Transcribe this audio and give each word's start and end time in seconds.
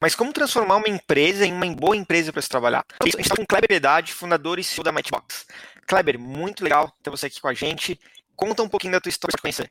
Mas 0.00 0.14
como 0.14 0.32
transformar 0.32 0.76
uma 0.76 0.88
empresa 0.88 1.46
em 1.46 1.52
uma 1.52 1.66
boa 1.74 1.96
empresa 1.96 2.32
para 2.32 2.42
se 2.42 2.48
trabalhar? 2.48 2.84
A 3.00 3.04
gente 3.04 3.20
está 3.20 3.36
com 3.36 3.46
Kleber 3.46 3.68
Piedade, 3.68 4.12
fundador 4.12 4.58
e 4.58 4.64
CEO 4.64 4.84
da 4.84 4.92
Matchbox. 4.92 5.46
Kleber, 5.86 6.18
muito 6.18 6.64
legal 6.64 6.92
ter 7.02 7.10
você 7.10 7.26
aqui 7.26 7.40
com 7.40 7.48
a 7.48 7.54
gente. 7.54 7.98
Conta 8.36 8.62
um 8.62 8.68
pouquinho 8.68 8.92
da 8.92 9.00
tua 9.00 9.10
história 9.10 9.32
para 9.32 9.42
conhecer. 9.42 9.70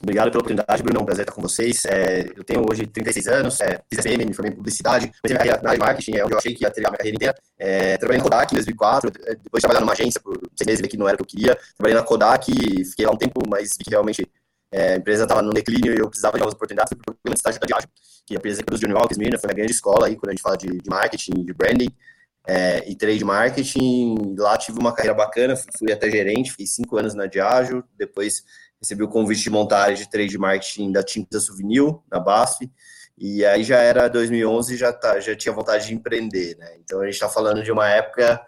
Obrigado 0.00 0.30
pela 0.30 0.40
oportunidade, 0.40 0.82
Bruno. 0.82 1.00
É 1.00 1.02
um 1.02 1.06
prazer 1.06 1.22
estar 1.22 1.32
com 1.32 1.42
vocês. 1.42 1.84
É, 1.86 2.26
eu 2.36 2.44
tenho 2.44 2.64
hoje 2.70 2.86
36 2.86 3.28
anos, 3.28 3.60
é, 3.60 3.80
fiz 3.88 4.00
FM, 4.00 4.26
me 4.26 4.34
formei 4.34 4.52
em 4.52 4.56
publicidade, 4.56 5.06
comecei 5.06 5.28
minha 5.28 5.38
carreira 5.38 5.62
na 5.62 5.70
área 5.70 5.78
de 5.78 5.86
marketing, 5.86 6.16
é 6.16 6.24
onde 6.24 6.34
eu 6.34 6.38
achei 6.38 6.54
que 6.54 6.64
ia 6.64 6.70
ter 6.70 6.86
a 6.86 6.90
minha 6.90 6.98
carreira 6.98 7.16
inteira. 7.16 7.34
É, 7.58 7.96
trabalhei 7.96 8.18
na 8.18 8.24
Kodak 8.24 8.52
em 8.52 8.56
2004, 8.56 9.12
é, 9.24 9.34
depois 9.36 9.60
de 9.60 9.60
trabalhar 9.60 9.80
numa 9.80 9.92
agência 9.92 10.20
por 10.20 10.38
seis 10.54 10.66
meses, 10.66 10.80
vi 10.82 10.88
que 10.88 10.96
não 10.98 11.08
era 11.08 11.14
o 11.14 11.18
que 11.18 11.22
eu 11.22 11.26
queria. 11.26 11.58
Trabalhei 11.76 11.98
na 11.98 12.02
Kodak, 12.02 12.52
fiquei 12.84 13.06
lá 13.06 13.12
um 13.12 13.16
tempo, 13.16 13.40
mas 13.48 13.70
vi 13.78 13.84
que 13.84 13.90
realmente 13.90 14.30
é, 14.72 14.94
a 14.94 14.96
empresa 14.96 15.22
estava 15.22 15.42
no 15.42 15.52
declínio 15.52 15.94
e 15.94 15.98
eu 15.98 16.08
precisava 16.08 16.34
de 16.34 16.40
novas 16.40 16.54
oportunidades. 16.54 16.90
Fui 16.90 17.02
para 17.02 17.12
o 17.12 17.14
programa 17.14 17.34
de 17.34 17.38
estágio 17.38 17.60
da 17.60 17.66
Diageo, 17.66 17.88
que 18.26 18.34
a 18.34 18.38
empresa 18.38 18.62
Johnny 18.62 18.94
Walker 18.94 19.18
Mirna, 19.18 19.38
foi 19.38 19.48
uma 19.48 19.54
grande 19.54 19.72
escola 19.72 20.06
aí 20.06 20.16
quando 20.16 20.30
a 20.30 20.32
gente 20.32 20.42
fala 20.42 20.56
de, 20.56 20.66
de 20.66 20.90
marketing, 20.90 21.44
de 21.44 21.52
branding 21.52 21.88
é, 22.46 22.88
e 22.88 22.96
trade 22.96 23.24
marketing. 23.24 24.34
Lá 24.38 24.56
tive 24.56 24.78
uma 24.78 24.92
carreira 24.92 25.16
bacana, 25.16 25.54
fui 25.78 25.92
até 25.92 26.10
gerente, 26.10 26.52
fiz 26.52 26.74
cinco 26.74 26.96
anos 26.96 27.14
na 27.14 27.26
Diageo, 27.26 27.84
depois 27.96 28.42
recebi 28.80 29.02
o 29.02 29.08
convite 29.08 29.42
de 29.42 29.50
montar 29.50 29.84
a 29.84 29.92
de 29.92 30.08
trade 30.08 30.36
marketing 30.38 30.92
da 30.92 31.02
Tinta 31.02 31.40
Souvenir, 31.40 31.94
na 32.10 32.20
BASF, 32.20 32.70
e 33.18 33.44
aí 33.44 33.64
já 33.64 33.78
era 33.78 34.08
2011 34.08 34.76
já 34.76 34.92
tá, 34.92 35.18
já 35.20 35.34
tinha 35.34 35.54
vontade 35.54 35.86
de 35.86 35.94
empreender, 35.94 36.56
né? 36.58 36.76
Então 36.84 37.00
a 37.00 37.04
gente 37.04 37.14
está 37.14 37.28
falando 37.28 37.62
de 37.62 37.72
uma 37.72 37.88
época 37.88 38.40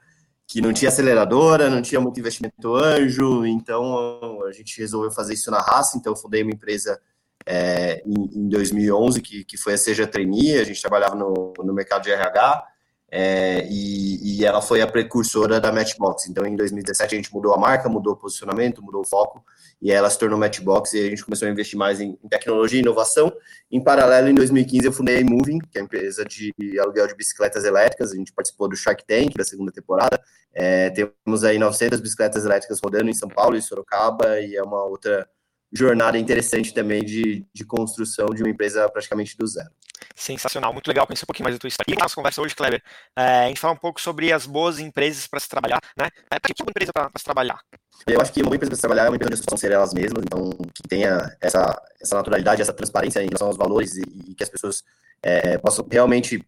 que 0.48 0.62
não 0.62 0.72
tinha 0.72 0.88
aceleradora, 0.88 1.68
não 1.68 1.82
tinha 1.82 2.00
muito 2.00 2.18
investimento 2.18 2.74
anjo, 2.74 3.44
então 3.44 4.42
a 4.46 4.50
gente 4.50 4.80
resolveu 4.80 5.10
fazer 5.10 5.34
isso 5.34 5.50
na 5.50 5.60
raça, 5.60 5.98
então 5.98 6.16
fundei 6.16 6.42
uma 6.42 6.52
empresa 6.52 6.98
é, 7.44 8.02
em, 8.06 8.44
em, 8.44 8.48
2011 8.48 9.20
que, 9.20 9.44
que 9.44 9.58
foi 9.58 9.74
a 9.74 9.78
Seja 9.78 10.06
Trainee, 10.06 10.58
a 10.58 10.64
gente 10.64 10.80
trabalhava 10.80 11.14
no, 11.14 11.52
no 11.58 11.74
mercado 11.74 12.04
de 12.04 12.10
RH, 12.10 12.66
é, 13.10 13.66
e, 13.70 14.40
e, 14.40 14.44
ela 14.44 14.62
foi 14.62 14.80
a 14.80 14.86
precursora 14.86 15.60
da 15.60 15.72
Matchbox. 15.72 16.28
Então, 16.28 16.44
em 16.44 16.54
2017, 16.54 17.14
a 17.14 17.16
gente 17.16 17.32
mudou 17.32 17.54
a 17.54 17.58
marca, 17.58 17.88
mudou 17.88 18.12
o 18.12 18.16
posicionamento, 18.16 18.82
mudou 18.82 19.00
o 19.00 19.06
foco, 19.06 19.42
e 19.80 19.92
ela 19.92 20.10
se 20.10 20.18
tornou 20.18 20.38
Matchbox, 20.38 20.92
e 20.92 20.98
a 20.98 21.08
gente 21.08 21.24
começou 21.24 21.46
a 21.46 21.50
investir 21.50 21.78
mais 21.78 22.00
em, 22.00 22.16
tecnologia 22.28 22.78
e 22.78 22.82
inovação. 22.82 23.32
Em 23.70 23.82
paralelo, 23.82 24.28
em 24.28 24.34
2015, 24.34 24.86
eu 24.86 24.92
fundei 24.92 25.20
a 25.20 25.24
Moving, 25.24 25.58
que 25.58 25.78
é 25.78 25.80
a 25.80 25.84
empresa 25.84 26.24
de 26.24 26.52
aluguel 26.80 27.06
de 27.06 27.14
bicicletas 27.14 27.64
elétricas. 27.64 28.12
A 28.12 28.16
gente 28.16 28.32
participou 28.32 28.68
do 28.68 28.76
Shark 28.76 29.04
Tank 29.06 29.34
da 29.36 29.44
segunda 29.44 29.70
temporada. 29.70 30.20
É, 30.52 30.90
temos 30.90 31.44
aí 31.44 31.58
900 31.58 32.00
bicicletas 32.00 32.44
elétricas 32.44 32.80
rodando 32.82 33.08
em 33.08 33.14
São 33.14 33.28
Paulo 33.28 33.56
e 33.56 33.62
Sorocaba, 33.62 34.40
e 34.40 34.56
é 34.56 34.62
uma 34.62 34.84
outra 34.84 35.28
jornada 35.72 36.18
interessante 36.18 36.72
também 36.72 37.04
de, 37.04 37.46
de 37.52 37.64
construção 37.64 38.26
de 38.28 38.42
uma 38.42 38.50
empresa 38.50 38.88
praticamente 38.88 39.36
do 39.36 39.46
zero. 39.46 39.70
Sensacional, 40.14 40.72
muito 40.72 40.88
legal 40.88 41.06
conhecer 41.06 41.24
um 41.24 41.26
pouquinho 41.26 41.44
mais 41.44 41.54
da 41.54 41.60
tua 41.60 41.68
história. 41.68 41.92
E 41.92 41.96
na 41.96 42.04
nossa 42.04 42.14
conversa 42.14 42.40
hoje, 42.40 42.54
Kleber, 42.54 42.82
é, 43.16 43.44
a 43.44 43.48
gente 43.48 43.60
fala 43.60 43.74
um 43.74 43.78
pouco 43.78 44.00
sobre 44.00 44.32
as 44.32 44.46
boas 44.46 44.78
empresas 44.78 45.26
para 45.26 45.40
se 45.40 45.48
trabalhar, 45.48 45.80
né? 45.96 46.08
É, 46.30 46.38
para 46.38 46.54
que 46.54 46.62
uma 46.62 46.70
empresa 46.70 46.92
para 46.92 47.10
se 47.16 47.24
trabalhar? 47.24 47.60
Eu 48.06 48.20
acho 48.20 48.32
que 48.32 48.40
uma 48.40 48.46
boa 48.46 48.56
empresa 48.56 48.70
para 48.70 48.76
se 48.76 48.82
trabalhar 48.82 49.06
é 49.06 49.08
uma 49.08 49.16
empresa 49.16 49.42
que 49.42 49.58
ser 49.58 49.72
elas 49.72 49.92
mesmas, 49.92 50.22
então 50.24 50.50
que 50.74 50.82
tenha 50.88 51.36
essa, 51.40 51.82
essa 52.00 52.16
naturalidade, 52.16 52.62
essa 52.62 52.72
transparência 52.72 53.20
em 53.20 53.26
relação 53.26 53.48
aos 53.48 53.56
valores 53.56 53.96
e, 53.96 54.02
e 54.28 54.34
que 54.34 54.42
as 54.42 54.48
pessoas 54.48 54.84
é, 55.22 55.58
possam 55.58 55.86
realmente 55.90 56.44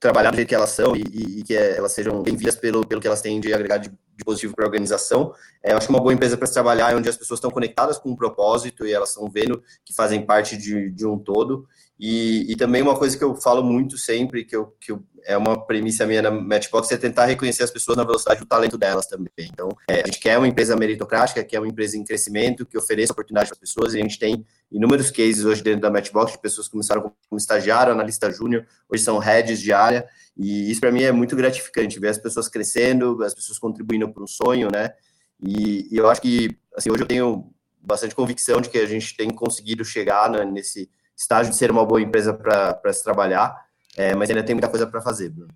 trabalhar 0.00 0.30
do 0.30 0.36
jeito 0.36 0.48
que 0.48 0.54
elas 0.54 0.70
são 0.70 0.96
e, 0.96 1.02
e, 1.02 1.42
que 1.42 1.54
elas 1.54 1.92
sejam 1.92 2.22
bem 2.22 2.34
vistas 2.34 2.56
pelo, 2.56 2.86
pelo 2.86 3.00
que 3.00 3.06
elas 3.06 3.20
têm 3.20 3.38
de 3.38 3.52
agregar 3.52 3.76
de, 3.76 3.90
de 3.90 4.24
positivo 4.24 4.54
para 4.56 4.64
a 4.64 4.68
organização. 4.68 5.34
É, 5.62 5.72
eu 5.72 5.76
acho 5.76 5.86
que 5.86 5.92
uma 5.92 6.00
boa 6.00 6.14
empresa 6.14 6.38
para 6.38 6.46
se 6.46 6.54
trabalhar 6.54 6.90
é 6.90 6.96
onde 6.96 7.08
as 7.08 7.16
pessoas 7.16 7.36
estão 7.36 7.50
conectadas 7.50 7.98
com 7.98 8.08
um 8.08 8.16
propósito 8.16 8.86
e 8.86 8.92
elas 8.92 9.10
estão 9.10 9.28
vendo 9.28 9.62
que 9.84 9.92
fazem 9.92 10.24
parte 10.24 10.56
de, 10.56 10.90
de 10.90 11.06
um 11.06 11.18
todo. 11.18 11.68
E, 12.02 12.50
e, 12.50 12.56
também 12.56 12.80
uma 12.80 12.96
coisa 12.96 13.14
que 13.14 13.22
eu 13.22 13.34
falo 13.34 13.62
muito 13.62 13.98
sempre, 13.98 14.42
que, 14.42 14.56
eu, 14.56 14.74
que 14.80 14.90
eu, 14.90 15.04
é 15.22 15.36
uma 15.36 15.66
premissa 15.66 16.06
minha 16.06 16.22
na 16.22 16.30
Matchbox, 16.30 16.90
é 16.90 16.96
tentar 16.96 17.26
reconhecer 17.26 17.62
as 17.62 17.70
pessoas 17.70 17.94
na 17.94 18.04
velocidade 18.04 18.40
do 18.40 18.46
talento 18.46 18.78
delas 18.78 19.06
também. 19.06 19.28
Então, 19.38 19.68
é, 19.86 20.00
a 20.00 20.06
gente 20.06 20.18
quer 20.18 20.38
uma 20.38 20.48
empresa 20.48 20.74
meritocrática, 20.74 21.44
quer 21.44 21.58
uma 21.58 21.68
empresa 21.68 21.98
em 21.98 22.02
crescimento, 22.02 22.64
que 22.64 22.78
ofereça 22.78 23.12
oportunidade 23.12 23.50
para 23.50 23.56
as 23.56 23.60
pessoas, 23.60 23.92
e 23.92 23.98
a 23.98 24.02
gente 24.02 24.18
tem 24.18 24.46
inúmeros 24.72 25.10
cases 25.10 25.44
hoje 25.44 25.62
dentro 25.62 25.82
da 25.82 25.90
Matchbox 25.90 26.32
de 26.32 26.38
pessoas 26.38 26.68
que 26.68 26.72
começaram 26.72 27.02
como 27.02 27.38
estagiário, 27.38 27.92
analista 27.92 28.30
júnior, 28.30 28.66
hoje 28.88 29.02
são 29.02 29.18
heads 29.18 29.60
de 29.60 29.70
área, 29.70 30.08
e 30.34 30.70
isso 30.70 30.80
para 30.80 30.90
mim 30.90 31.02
é 31.02 31.12
muito 31.12 31.36
gratificante, 31.36 32.00
ver 32.00 32.08
as 32.08 32.18
pessoas 32.18 32.48
crescendo, 32.48 33.22
as 33.22 33.34
pessoas 33.34 33.58
contribuindo 33.58 34.10
para 34.10 34.22
um 34.22 34.26
sonho, 34.26 34.70
né? 34.72 34.94
E, 35.38 35.86
e, 35.94 35.98
eu 35.98 36.08
acho 36.08 36.22
que, 36.22 36.56
assim, 36.74 36.90
hoje 36.90 37.02
eu 37.02 37.06
tenho 37.06 37.52
bastante 37.78 38.14
convicção 38.14 38.58
de 38.58 38.70
que 38.70 38.78
a 38.78 38.86
gente 38.86 39.14
tem 39.14 39.28
conseguido 39.28 39.84
chegar 39.84 40.30
né, 40.30 40.46
nesse 40.46 40.88
estágio 41.20 41.52
de 41.52 41.58
ser 41.58 41.70
uma 41.70 41.84
boa 41.84 42.00
empresa 42.00 42.32
para 42.32 42.92
se 42.92 43.04
trabalhar, 43.04 43.54
é, 43.94 44.14
mas 44.14 44.30
ainda 44.30 44.42
tem 44.42 44.54
muita 44.54 44.68
coisa 44.68 44.86
para 44.86 45.02
fazer, 45.02 45.28
Bruno. 45.28 45.54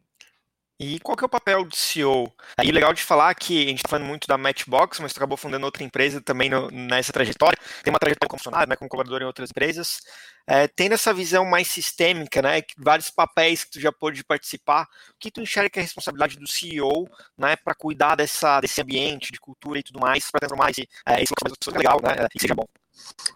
E 0.79 0.99
qual 1.01 1.17
que 1.17 1.25
é 1.25 1.27
o 1.27 1.31
papel 1.31 1.65
do 1.65 1.75
CEO? 1.75 2.31
Aí 2.59 2.71
legal 2.73 2.93
de 2.93 3.03
falar 3.03 3.33
que 3.37 3.65
a 3.65 3.69
gente 3.69 3.79
está 3.79 3.91
falando 3.91 4.09
muito 4.09 4.27
da 4.27 4.37
Matchbox, 4.37 4.99
mas 4.99 5.13
acabou 5.17 5.37
fundando 5.39 5.65
outra 5.65 5.85
empresa 5.85 6.21
também 6.21 6.51
no, 6.51 6.69
nessa 6.69 7.13
trajetória. 7.13 7.57
Tem 7.83 7.93
uma 7.93 7.99
trajetória 7.99 8.29
como 8.29 8.41
funcionário, 8.41 8.69
né, 8.69 8.77
como 8.77 8.91
colaborador 8.91 9.23
em 9.23 9.27
outras 9.27 9.51
empresas. 9.51 10.01
É, 10.47 10.67
tendo 10.67 10.93
essa 10.93 11.15
visão 11.15 11.45
mais 11.45 11.69
sistêmica, 11.69 12.43
né, 12.43 12.61
vários 12.77 13.09
papéis 13.09 13.65
que 13.65 13.71
tu 13.71 13.81
já 13.81 13.93
pôde 13.93 14.25
participar, 14.25 14.83
o 14.83 15.19
que 15.19 15.31
tu 15.31 15.41
enxerga 15.41 15.71
que 15.71 15.79
é 15.79 15.83
a 15.83 15.85
responsabilidade 15.85 16.37
do 16.39 16.47
CEO, 16.47 17.09
né, 17.39 17.55
para 17.57 17.75
cuidar 17.75 18.17
dessa, 18.17 18.61
desse 18.61 18.83
ambiente, 18.83 19.33
de 19.33 19.41
cultura 19.41 19.79
e 19.79 19.83
tudo 19.83 20.01
mais, 20.01 20.29
para 20.29 20.41
transformar 20.41 20.73
esse, 20.73 20.89
é, 21.07 21.23
esse 21.23 21.33
legal, 21.71 22.01
né, 22.03 22.27
e 22.35 22.41
seja 22.41 22.55
bom? 22.55 22.67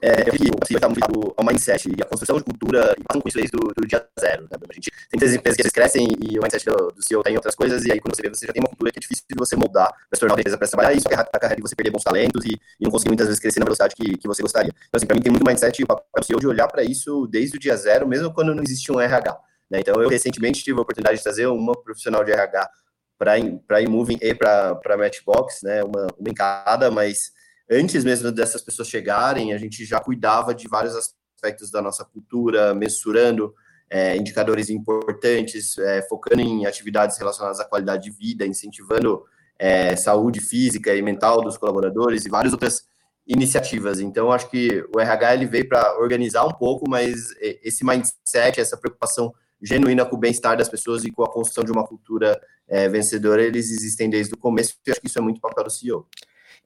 É, 0.00 0.28
eu 0.28 0.32
vi 0.32 0.38
que 0.38 0.66
CEO 0.66 0.76
está 0.76 0.88
muito 0.88 1.34
ao 1.36 1.44
mindset 1.44 1.88
e 1.88 2.02
a 2.02 2.06
construção 2.06 2.36
de 2.36 2.44
cultura 2.44 2.94
e 2.96 3.02
passam 3.02 3.20
com 3.20 3.28
isso 3.28 3.38
desde 3.38 3.56
do, 3.56 3.86
dia 3.86 4.06
zero. 4.20 4.42
Né? 4.42 4.48
A 4.52 4.74
gente 4.74 4.91
tem 4.91 5.19
muitas 5.19 5.34
empresas 5.34 5.56
que 5.56 5.62
eles 5.62 5.72
crescem 5.72 6.08
e 6.20 6.38
o 6.38 6.42
mindset 6.42 6.64
do, 6.64 6.92
do 6.92 7.04
CEO 7.04 7.22
tem 7.22 7.34
outras 7.34 7.54
coisas, 7.54 7.84
e 7.84 7.92
aí 7.92 8.00
quando 8.00 8.14
você 8.14 8.22
vê, 8.22 8.28
você 8.28 8.46
já 8.46 8.52
tem 8.52 8.62
uma 8.62 8.69
cultura 8.69 8.92
que 8.92 8.98
é 8.98 9.00
difícil 9.00 9.24
de 9.28 9.36
você 9.36 9.56
moldar 9.56 9.88
para 9.88 10.14
se 10.14 10.20
tornar 10.20 10.34
uma 10.34 10.41
empresa 10.41 10.56
para 10.56 10.69
trabalhar, 10.69 10.94
e 10.94 10.98
isso 10.98 11.08
a 11.08 11.38
carreira 11.38 11.56
de 11.56 11.62
você 11.62 11.74
perder 11.74 11.91
bons 11.91 12.04
talentos 12.04 12.44
e, 12.44 12.50
e, 12.50 12.84
não 12.84 12.91
conseguir 12.91 13.10
muitas 13.10 13.26
vezes 13.26 13.41
crescer 13.41 13.58
na 13.60 13.64
velocidade 13.64 13.94
que, 13.96 14.16
que 14.16 14.28
você 14.28 14.42
gostaria. 14.42 14.70
Então, 14.70 14.96
assim, 14.96 15.06
para 15.06 15.16
mim 15.16 15.22
tem 15.22 15.32
muito 15.32 15.46
mindset 15.46 15.80
e 15.80 15.84
o 15.84 15.86
papel 15.86 16.04
do 16.16 16.25
CEO 16.25 16.40
de 16.40 16.46
olhar 16.46 16.69
para 16.69 16.84
isso 16.84 17.26
desde 17.26 17.56
o 17.56 17.60
dia 17.60 17.76
zero, 17.76 18.06
mesmo 18.06 18.32
quando 18.32 18.54
não 18.54 18.62
existia 18.62 18.94
um 18.94 19.00
RH. 19.00 19.36
Né? 19.70 19.80
Então, 19.80 20.00
eu 20.00 20.08
recentemente 20.08 20.62
tive 20.62 20.78
a 20.78 20.82
oportunidade 20.82 21.16
de 21.16 21.22
trazer 21.22 21.46
uma 21.46 21.72
profissional 21.72 22.25
de 22.25 22.30
RH 22.30 22.70
para 23.19 23.32
a 23.32 23.80
Imoving 23.82 24.19
e 24.22 24.34
para 24.34 24.78
a 24.84 24.96
Matchbox, 24.96 25.62
né? 25.62 25.82
uma, 25.82 26.06
uma 26.16 26.30
em 26.30 26.34
cada, 26.34 26.90
mas 26.90 27.32
antes 27.71 28.05
mesmo 28.05 28.33
dessas 28.33 28.62
pessoas 28.62 28.89
chegarem, 28.89 29.53
a 29.53 29.59
gente 29.59 29.84
já 29.84 30.01
cuidava 30.01 30.55
de 30.55 30.67
vários 30.69 30.95
aspectos 30.95 31.71
da 31.71 31.83
nossa 31.83 32.05
cultura, 32.05 32.75
mensurando 32.75 33.55
é, 33.91 34.17
indicadores 34.17 34.69
importantes, 34.71 35.79
é, 35.79 36.03
focando 36.03 36.43
em 36.43 36.67
atividades 36.67 37.19
relacionadas 37.19 37.61
à 37.61 37.65
qualidade 37.65 38.05
de 38.05 38.11
vida, 38.11 38.47
incentivando 38.47 39.25
é, 39.59 39.97
saúde 39.97 40.41
física 40.41 40.95
e 40.95 41.03
mental 41.03 41.43
dos 41.43 41.56
colaboradores 41.56 42.25
e 42.25 42.29
várias 42.29 42.53
outras 42.53 42.87
iniciativas. 43.27 44.00
Então, 44.00 44.33
acho 44.33 44.49
que 44.49 44.85
o 44.94 45.00
RH 45.00 45.35
ele 45.35 45.47
veio 45.47 45.69
para 45.69 45.99
organizar 45.99 46.44
um 46.47 46.53
pouco, 46.53 46.88
mas 46.88 47.35
esse 47.41 47.85
mindset, 47.85 48.61
essa 48.61 48.76
preocupação 48.76 49.32
genuína 49.61 50.06
com 50.06 50.17
o 50.17 50.19
bem-estar 50.19 50.56
das 50.56 50.69
pessoas 50.69 51.05
e 51.05 51.11
com 51.11 51.23
a 51.25 51.31
construção 51.31 51.64
de 51.64 51.73
uma 51.73 51.87
cultura 51.87 52.41
é, 52.67 52.88
vencedora, 52.88 53.43
eles 53.43 53.71
existem 53.71 54.09
desde 54.09 54.35
o 54.35 54.37
começo, 54.37 54.75
e 54.87 54.91
acho 54.91 55.00
que 55.00 55.09
isso 55.09 55.19
é 55.19 55.23
muito 55.23 55.41
papel 55.41 55.64
do 55.64 55.71
CEO. 55.71 56.06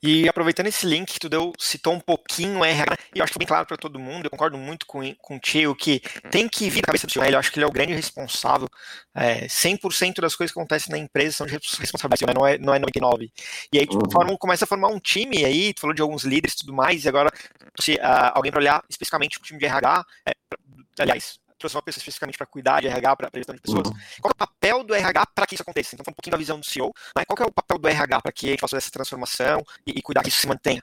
E 0.02 0.28
aproveitando 0.28 0.66
esse 0.66 0.84
link 0.84 1.12
que 1.12 1.20
tu 1.20 1.28
deu, 1.28 1.52
citou 1.58 1.94
um 1.94 2.00
pouquinho 2.00 2.58
o 2.58 2.64
RH, 2.64 2.96
e 3.14 3.20
eu 3.20 3.24
acho 3.24 3.32
que 3.32 3.38
bem 3.38 3.46
claro 3.46 3.64
para 3.64 3.76
todo 3.76 4.00
mundo, 4.00 4.26
eu 4.26 4.30
concordo 4.30 4.58
muito 4.58 4.84
com, 4.84 5.14
com 5.14 5.36
o 5.36 5.38
Tio, 5.38 5.76
que 5.76 6.00
tem 6.28 6.48
que 6.48 6.68
vir 6.68 6.80
na 6.80 6.86
cabeça 6.86 7.06
do 7.06 7.12
CEO, 7.12 7.24
eu 7.24 7.38
acho 7.38 7.52
que 7.52 7.58
ele 7.58 7.64
é 7.64 7.68
o 7.68 7.72
grande 7.72 7.94
responsável, 7.94 8.68
é, 9.14 9.46
100% 9.46 10.20
das 10.20 10.34
coisas 10.34 10.52
que 10.52 10.58
acontecem 10.58 10.90
na 10.90 10.98
empresa 10.98 11.36
são 11.36 11.46
de 11.46 11.52
responsabilidade, 11.52 12.34
não, 12.36 12.44
é, 12.44 12.58
não 12.58 12.74
é 12.74 12.80
99%. 12.80 13.30
E 13.72 13.78
aí 13.78 13.86
tu 13.86 13.94
uhum. 13.94 14.10
forma, 14.10 14.36
começa 14.36 14.64
a 14.64 14.68
formar 14.68 14.88
um 14.88 14.98
time 14.98 15.44
aí, 15.44 15.72
tu 15.72 15.82
falou 15.82 15.94
de 15.94 16.02
alguns 16.02 16.24
líderes 16.24 16.54
e 16.54 16.58
tudo 16.58 16.74
mais, 16.74 17.04
e 17.04 17.08
agora 17.08 17.30
se, 17.78 17.94
uh, 17.94 18.32
alguém 18.34 18.50
para 18.50 18.60
olhar 18.60 18.84
especificamente 18.90 19.38
o 19.38 19.42
time 19.42 19.60
de 19.60 19.66
RH, 19.66 20.04
é, 20.26 20.32
aliás, 20.98 21.38
trouxe 21.62 21.76
uma 21.76 21.82
pessoa 21.82 22.00
especificamente 22.00 22.36
para 22.36 22.46
cuidar 22.46 22.80
de 22.80 22.88
RH, 22.88 23.16
para 23.16 23.30
gestão 23.34 23.54
de 23.54 23.60
pessoas. 23.60 23.88
Uhum. 23.88 23.94
Qual 24.20 24.30
é 24.30 24.34
o 24.34 24.46
papel 24.46 24.84
do 24.84 24.94
RH 24.94 25.26
para 25.34 25.46
que 25.46 25.54
isso 25.54 25.62
aconteça? 25.62 25.94
Então, 25.94 26.04
um 26.08 26.14
pouquinho 26.14 26.32
da 26.32 26.38
visão 26.38 26.58
do 26.58 26.66
CEO, 26.66 26.92
né? 27.16 27.24
qual 27.24 27.46
é 27.46 27.48
o 27.48 27.52
papel 27.52 27.78
do 27.78 27.88
RH 27.88 28.20
para 28.20 28.32
que 28.32 28.46
a 28.46 28.50
gente 28.50 28.60
faça 28.60 28.76
essa 28.76 28.90
transformação 28.90 29.62
e, 29.86 29.92
e, 29.98 30.02
cuidar 30.02 30.22
que 30.22 30.28
isso 30.28 30.40
se 30.40 30.48
mantenha? 30.48 30.82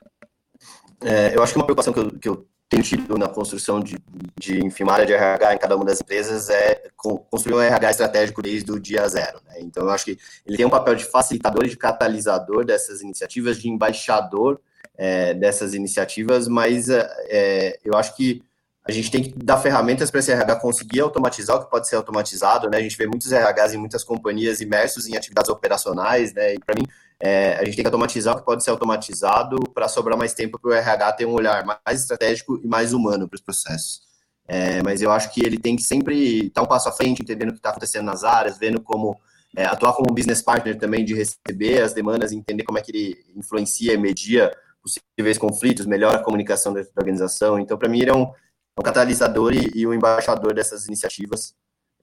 É, 1.01 1.35
eu 1.35 1.43
acho 1.43 1.53
que 1.53 1.59
uma 1.59 1.65
preocupação 1.65 1.93
que 1.93 1.99
eu, 1.99 2.19
que 2.19 2.29
eu 2.29 2.47
tenho 2.69 2.83
tido 2.83 3.17
na 3.17 3.27
construção 3.27 3.79
de, 3.79 3.97
de 4.39 4.63
enfim, 4.65 4.83
uma 4.83 4.93
área 4.93 5.05
de 5.05 5.13
RH 5.13 5.55
em 5.55 5.57
cada 5.57 5.75
uma 5.75 5.85
das 5.85 5.99
empresas 5.99 6.49
é 6.49 6.89
construir 6.95 7.55
um 7.55 7.61
RH 7.61 7.91
estratégico 7.91 8.41
desde 8.41 8.71
o 8.71 8.79
dia 8.79 9.07
zero. 9.07 9.41
Né? 9.45 9.55
Então, 9.61 9.83
eu 9.83 9.89
acho 9.89 10.05
que 10.05 10.17
ele 10.45 10.57
tem 10.57 10.65
um 10.65 10.69
papel 10.69 10.95
de 10.95 11.05
facilitador 11.05 11.65
e 11.65 11.69
de 11.69 11.77
catalisador 11.77 12.63
dessas 12.63 13.01
iniciativas, 13.01 13.59
de 13.59 13.69
embaixador 13.69 14.61
é, 14.95 15.33
dessas 15.33 15.73
iniciativas, 15.73 16.47
mas 16.47 16.89
é, 16.89 17.79
eu 17.83 17.95
acho 17.95 18.15
que 18.15 18.43
a 18.89 18.91
gente 18.91 19.11
tem 19.11 19.23
que 19.23 19.33
dar 19.37 19.57
ferramentas 19.57 20.09
para 20.09 20.19
esse 20.19 20.31
RH 20.31 20.55
conseguir 20.57 20.99
automatizar 20.99 21.57
o 21.57 21.63
que 21.63 21.69
pode 21.69 21.87
ser 21.87 21.95
automatizado, 21.95 22.69
né? 22.69 22.77
A 22.77 22.81
gente 22.81 22.97
vê 22.97 23.07
muitos 23.07 23.31
RHs 23.31 23.73
em 23.73 23.77
muitas 23.77 24.03
companhias 24.03 24.59
imersos 24.59 25.07
em 25.07 25.15
atividades 25.15 25.49
operacionais, 25.49 26.33
né? 26.33 26.55
E 26.55 26.59
para 26.59 26.75
mim, 26.75 26.85
é, 27.19 27.55
a 27.55 27.65
gente 27.65 27.75
tem 27.75 27.83
que 27.83 27.87
automatizar 27.87 28.35
o 28.35 28.39
que 28.39 28.45
pode 28.45 28.63
ser 28.63 28.71
automatizado 28.71 29.57
para 29.73 29.87
sobrar 29.87 30.17
mais 30.17 30.33
tempo 30.33 30.59
para 30.59 30.69
o 30.69 30.73
RH 30.73 31.13
ter 31.13 31.25
um 31.25 31.33
olhar 31.33 31.63
mais 31.65 32.01
estratégico 32.01 32.59
e 32.63 32.67
mais 32.67 32.91
humano 32.91 33.27
para 33.27 33.35
os 33.35 33.41
processos. 33.41 34.01
É, 34.47 34.81
mas 34.81 35.01
eu 35.01 35.11
acho 35.11 35.31
que 35.31 35.45
ele 35.45 35.59
tem 35.59 35.75
que 35.75 35.83
sempre 35.83 36.47
estar 36.47 36.63
um 36.63 36.65
passo 36.65 36.89
à 36.89 36.91
frente, 36.91 37.21
entendendo 37.21 37.49
o 37.49 37.53
que 37.53 37.59
está 37.59 37.69
acontecendo 37.69 38.05
nas 38.05 38.23
áreas, 38.23 38.57
vendo 38.57 38.81
como 38.81 39.15
é, 39.55 39.65
atuar 39.65 39.93
como 39.93 40.13
business 40.13 40.41
partner 40.41 40.77
também 40.77 41.05
de 41.05 41.13
receber 41.13 41.81
as 41.81 41.93
demandas, 41.93 42.31
entender 42.31 42.63
como 42.63 42.79
é 42.79 42.81
que 42.81 42.91
ele 42.91 43.25
influencia 43.35 43.93
e 43.93 43.97
media 43.97 44.51
possíveis 44.81 45.37
conflitos, 45.37 45.85
melhora 45.85 46.17
a 46.17 46.23
comunicação 46.23 46.73
dentro 46.73 46.91
da 46.95 47.01
organização. 47.01 47.59
Então, 47.59 47.77
para 47.77 47.89
mim, 47.89 47.99
ele 48.01 48.11
é 48.11 48.15
um 48.15 48.31
um 48.79 48.83
catalisador 48.83 49.53
e, 49.53 49.71
e 49.75 49.83
embaixador 49.83 50.53
dessas 50.53 50.87
iniciativas 50.87 51.53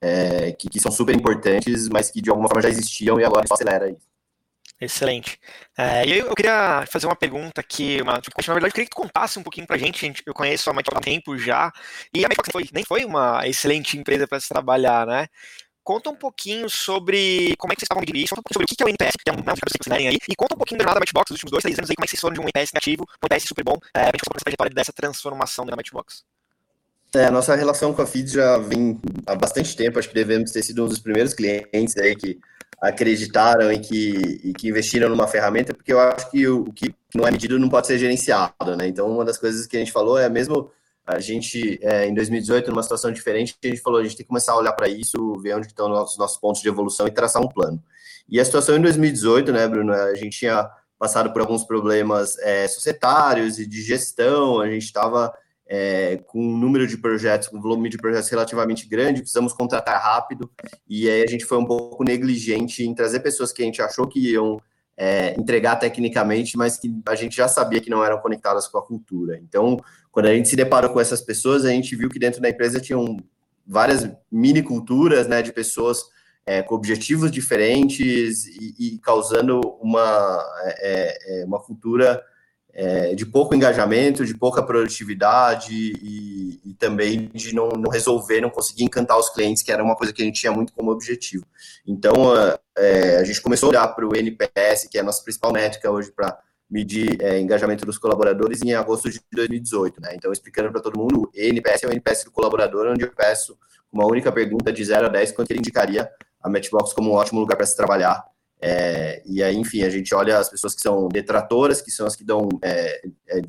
é, 0.01 0.51
que, 0.51 0.69
que, 0.69 0.79
são 0.79 0.91
super 0.91 1.15
importantes, 1.15 1.89
mas 1.89 2.11
que 2.11 2.21
de 2.21 2.29
alguma 2.29 2.47
forma 2.47 2.61
já 2.61 2.69
existiam 2.69 3.19
e 3.19 3.25
agora 3.25 3.47
só 3.47 3.55
acelera 3.55 3.89
isso. 3.89 4.07
Excelente. 4.79 5.39
É, 5.75 6.05
e 6.05 6.19
eu 6.19 6.35
queria 6.35 6.85
fazer 6.87 7.07
uma 7.07 7.15
pergunta 7.15 7.61
aqui, 7.61 7.99
uma, 7.99 8.21
tipo, 8.21 8.35
na 8.47 8.53
verdade, 8.53 8.69
eu 8.69 8.73
queria 8.73 8.85
que 8.85 8.95
tu 8.95 9.01
contasse 9.01 9.39
um 9.39 9.43
pouquinho 9.43 9.65
pra 9.65 9.75
gente, 9.75 9.99
gente 9.99 10.21
eu 10.23 10.35
conheço 10.35 10.69
a 10.69 10.73
Microsoft 10.73 11.01
há 11.01 11.09
tempo 11.09 11.35
já, 11.35 11.71
e 12.13 12.23
a 12.23 12.29
Microsoft 12.29 12.51
foi, 12.51 12.69
nem 12.71 12.83
foi 12.85 13.03
uma 13.03 13.47
excelente 13.47 13.97
empresa 13.97 14.27
para 14.27 14.39
se 14.39 14.47
trabalhar, 14.47 15.07
né? 15.07 15.27
Conta 15.83 16.11
um 16.11 16.15
pouquinho 16.15 16.69
sobre 16.69 17.55
como 17.57 17.73
é 17.73 17.75
que 17.75 17.79
vocês 17.79 17.85
estavam 17.85 18.03
dividindo 18.03 18.29
conta 18.29 18.41
um 18.41 18.43
pouquinho 18.43 18.67
sobre 18.67 18.73
o 18.73 18.77
que 18.77 18.83
é 18.83 18.85
o 18.85 18.89
NPS, 18.89 19.13
que 19.15 19.29
é 19.31 19.33
um 19.33 19.37
que 19.37 19.87
vocês 19.87 20.07
aí, 20.09 20.19
e 20.29 20.35
conta 20.35 20.53
um 20.53 20.57
pouquinho 20.57 20.77
da 20.77 20.83
jornada 20.83 20.99
da 20.99 21.01
Matchbox 21.01 21.31
nos 21.31 21.37
últimos 21.37 21.51
dois, 21.51 21.63
três 21.63 21.79
anos 21.79 21.89
aí, 21.89 21.95
como 21.95 22.03
é 22.03 22.05
que 22.05 22.11
vocês 22.11 22.21
foram 22.21 22.33
de 22.35 22.41
um 22.41 22.43
NPS 22.43 22.71
negativo, 22.73 23.03
um 23.03 23.25
NPS 23.25 23.47
super 23.47 23.63
bom, 23.63 23.77
é, 23.95 24.11
pra 24.11 24.11
gente 24.13 24.25
contar 24.25 24.37
essa 24.37 24.43
trajetória 24.43 24.75
dessa 24.75 24.93
transformação 24.93 25.65
da 25.65 25.75
Matchbox. 25.75 26.23
É, 27.15 27.25
a 27.25 27.31
nossa 27.31 27.55
relação 27.55 27.93
com 27.93 28.01
a 28.01 28.05
FIDS 28.05 28.33
já 28.33 28.57
vem 28.57 28.99
há 29.25 29.35
bastante 29.35 29.75
tempo, 29.75 29.97
acho 29.97 30.09
que 30.09 30.15
devemos 30.15 30.51
ter 30.51 30.61
sido 30.61 30.83
um 30.83 30.87
dos 30.87 30.99
primeiros 30.99 31.33
clientes 31.33 31.95
aí 31.97 32.15
que 32.15 32.39
acreditaram 32.81 33.71
e 33.71 33.79
que, 33.79 34.41
e 34.43 34.53
que 34.53 34.69
investiram 34.69 35.09
numa 35.09 35.27
ferramenta, 35.27 35.73
porque 35.73 35.93
eu 35.93 35.99
acho 35.99 36.29
que 36.29 36.47
o, 36.47 36.61
o 36.61 36.73
que 36.73 36.93
não 37.15 37.27
é 37.27 37.31
medido 37.31 37.57
não 37.57 37.69
pode 37.69 37.87
ser 37.87 37.97
gerenciado, 37.97 38.75
né? 38.77 38.87
Então, 38.87 39.09
uma 39.09 39.25
das 39.25 39.37
coisas 39.37 39.65
que 39.65 39.75
a 39.75 39.79
gente 39.79 39.91
falou 39.91 40.17
é 40.17 40.29
mesmo 40.29 40.69
a 41.07 41.19
gente, 41.19 41.79
é, 41.81 42.05
em 42.05 42.13
2018, 42.13 42.69
numa 42.69 42.83
situação 42.83 43.11
diferente, 43.11 43.55
a 43.63 43.67
gente 43.67 43.81
falou, 43.81 43.99
a 43.99 44.03
gente 44.03 44.17
tem 44.17 44.25
que 44.25 44.27
começar 44.27 44.51
a 44.51 44.57
olhar 44.57 44.73
para 44.73 44.89
isso, 44.89 45.39
ver 45.41 45.55
onde 45.55 45.67
estão 45.67 45.89
os 45.89 46.17
nossos 46.17 46.37
pontos 46.37 46.61
de 46.61 46.67
evolução 46.67 47.07
e 47.07 47.11
traçar 47.11 47.41
um 47.41 47.47
plano. 47.47 47.81
E 48.27 48.41
a 48.41 48.45
situação 48.45 48.75
em 48.75 48.81
2018, 48.81 49.53
né, 49.53 49.65
Bruno, 49.69 49.93
a 49.93 50.13
gente 50.15 50.37
tinha 50.37 50.69
passado 50.99 51.31
por 51.31 51.41
alguns 51.41 51.63
problemas 51.63 52.37
é, 52.39 52.67
societários 52.67 53.57
e 53.57 53.65
de 53.65 53.81
gestão, 53.81 54.59
a 54.59 54.69
gente 54.69 54.83
estava 54.83 55.33
é, 55.67 56.17
com 56.27 56.39
um 56.39 56.57
número 56.57 56.87
de 56.87 56.97
projetos, 56.97 57.51
um 57.51 57.59
volume 57.59 57.89
de 57.89 57.97
projetos 57.97 58.29
relativamente 58.29 58.87
grande, 58.87 59.21
precisamos 59.21 59.53
contratar 59.53 60.01
rápido, 60.01 60.49
e 60.87 61.09
aí 61.09 61.23
a 61.23 61.27
gente 61.27 61.45
foi 61.45 61.57
um 61.57 61.65
pouco 61.65 62.03
negligente 62.03 62.83
em 62.83 62.95
trazer 62.95 63.19
pessoas 63.19 63.51
que 63.51 63.61
a 63.61 63.65
gente 63.65 63.81
achou 63.81 64.07
que 64.07 64.31
iam 64.31 64.61
é, 64.95 65.39
entregar 65.39 65.75
tecnicamente, 65.75 66.57
mas 66.57 66.77
que 66.77 66.91
a 67.05 67.15
gente 67.15 67.35
já 67.35 67.47
sabia 67.47 67.81
que 67.81 67.89
não 67.89 68.03
eram 68.03 68.19
conectadas 68.19 68.67
com 68.67 68.77
a 68.77 68.85
cultura. 68.85 69.37
Então, 69.37 69.77
quando 70.11 70.25
a 70.25 70.33
gente 70.33 70.49
se 70.49 70.55
deparou 70.55 70.91
com 70.91 70.99
essas 70.99 71.21
pessoas, 71.21 71.65
a 71.65 71.69
gente 71.69 71.95
viu 71.95 72.09
que 72.09 72.17
dentro 72.17 72.41
da 72.41 72.49
empresa 72.49 72.79
tinham 72.79 73.17
várias 73.65 74.09
mini 74.31 74.63
culturas, 74.63 75.27
né, 75.27 75.41
de 75.41 75.51
pessoas 75.51 76.05
é, 76.45 76.63
com 76.63 76.73
objetivos 76.73 77.29
diferentes 77.29 78.47
e, 78.47 78.75
e 78.79 78.99
causando 78.99 79.59
uma, 79.81 80.43
é, 80.79 81.41
é 81.41 81.45
uma 81.45 81.59
cultura 81.59 82.23
é, 82.77 83.15
de 83.15 83.25
pouco 83.25 83.55
engajamento, 83.55 84.23
de 84.23 84.37
pouca 84.37 84.61
produtividade 84.61 85.73
e, 85.73 86.61
e 86.63 86.73
também 86.75 87.27
de 87.33 87.55
não, 87.55 87.69
não, 87.69 87.89
resolver, 87.89 88.39
não 88.39 88.51
conseguir 88.51 88.83
encantar 88.83 89.17
os 89.17 89.31
clientes, 89.31 89.63
que 89.63 89.71
era 89.71 89.83
uma 89.83 89.95
coisa 89.95 90.13
que 90.13 90.21
a 90.21 90.25
gente 90.25 90.39
tinha 90.39 90.51
muito 90.51 90.71
como 90.73 90.91
objetivo. 90.91 91.43
Então, 91.87 92.13
é, 92.77 93.17
a 93.17 93.23
gente 93.23 93.41
começou 93.41 93.67
a 93.67 93.69
olhar 93.71 93.87
para 93.87 94.07
o 94.07 94.15
NPS, 94.15 94.87
que 94.91 94.99
é 94.99 95.01
a 95.01 95.03
nossa 95.03 95.23
principal 95.23 95.51
métrica 95.51 95.89
hoje 95.89 96.11
para 96.11 96.37
medir 96.69 97.19
é, 97.19 97.39
engajamento 97.39 97.83
dos 97.83 97.97
colaboradores 97.97 98.61
em 98.61 98.75
agosto 98.75 99.09
de 99.09 99.19
2018. 99.33 99.99
Né? 99.99 100.11
Então, 100.13 100.31
explicando 100.31 100.71
para 100.71 100.79
todo 100.79 100.99
mundo, 100.99 101.23
o 101.23 101.31
NPS 101.33 101.81
é 101.81 101.87
o 101.87 101.91
NPS 101.91 102.25
do 102.25 102.31
colaborador, 102.31 102.91
onde 102.91 103.03
eu 103.03 103.11
peço 103.11 103.57
uma 103.91 104.05
única 104.05 104.31
pergunta 104.31 104.71
de 104.71 104.85
0 104.85 105.07
a 105.07 105.09
10, 105.09 105.31
quanto 105.31 105.49
ele 105.49 105.61
indicaria 105.61 106.07
a 106.39 106.47
Matchbox 106.47 106.93
como 106.93 107.09
um 107.09 107.13
ótimo 107.13 107.39
lugar 107.39 107.55
para 107.55 107.65
se 107.65 107.75
trabalhar 107.75 108.23
é, 108.59 109.21
e 109.25 109.43
aí, 109.43 109.55
enfim, 109.55 109.83
a 109.83 109.89
gente 109.89 110.13
olha 110.15 110.37
as 110.37 110.49
pessoas 110.49 110.73
que 110.73 110.81
são 110.81 111.07
detratoras, 111.07 111.81
que 111.81 111.91
são 111.91 112.07
as 112.07 112.15
que 112.15 112.23
dão 112.23 112.47
é, 112.63 113.01
é, 113.29 113.41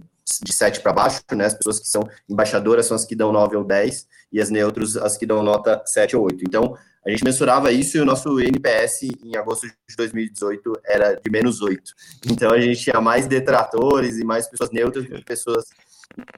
de 0.43 0.53
7 0.53 0.81
para 0.81 0.93
baixo, 0.93 1.23
né? 1.33 1.47
As 1.47 1.55
pessoas 1.55 1.81
que 1.81 1.89
são 1.89 2.03
embaixadoras 2.29 2.87
são 2.87 2.95
as 2.95 3.05
que 3.05 3.17
dão 3.17 3.33
9 3.33 3.57
ou 3.57 3.65
10, 3.65 4.07
e 4.33 4.41
as 4.41 4.51
neutros 4.51 4.97
as 4.97 5.17
que 5.17 5.25
dão 5.25 5.43
nota 5.43 5.83
7 5.87 6.17
ou 6.17 6.25
8. 6.25 6.45
Então, 6.45 6.77
a 7.07 7.11
gente 7.11 7.25
mensurava 7.25 7.73
isso 7.73 7.97
e 7.97 8.01
o 8.01 8.05
nosso 8.05 8.39
NPS 8.39 9.05
em 9.23 9.35
agosto 9.37 9.67
de 9.67 9.97
2018 9.97 10.73
era 10.85 11.15
de 11.15 11.31
menos 11.31 11.63
8. 11.63 11.83
Então, 12.31 12.51
a 12.51 12.61
gente 12.61 12.83
tinha 12.83 13.01
mais 13.01 13.27
detratores 13.27 14.19
e 14.19 14.25
mais 14.25 14.47
pessoas 14.47 14.71
neutras 14.71 15.05
do 15.05 15.17
que 15.17 15.25
pessoas 15.25 15.65